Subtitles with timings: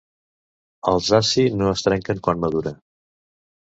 [0.93, 2.79] Els asci no es trenquen quan madura.